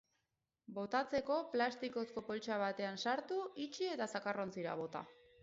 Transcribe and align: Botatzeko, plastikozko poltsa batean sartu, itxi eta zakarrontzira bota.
Botatzeko, 0.77 1.37
plastikozko 1.51 2.23
poltsa 2.31 2.57
batean 2.65 2.99
sartu, 3.05 3.39
itxi 3.67 3.93
eta 3.93 4.09
zakarrontzira 4.17 4.77
bota. 4.83 5.07